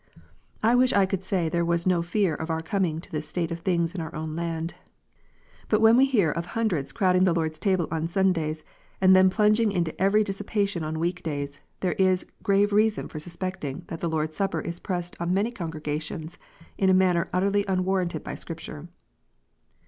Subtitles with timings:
[0.63, 3.51] I wish I could say there was no fear of our coming to this state
[3.51, 4.73] of things in our own land.
[5.69, 8.63] But when we hear of hundreds crowding the Lord s Table on Sundays,
[8.99, 13.19] and then plunging into every dissipa tion on week days, there is grave reason for
[13.19, 16.39] suspecting that the Lord s Supper is pressed on many congregations
[16.79, 18.87] in a manner utterly unwarranted by Scripture.